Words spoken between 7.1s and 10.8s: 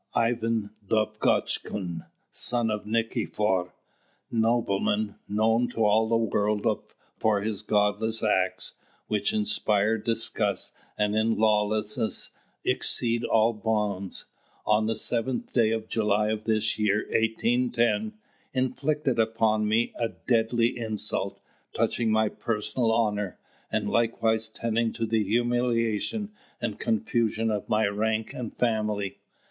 for his godless acts, which inspire disgust,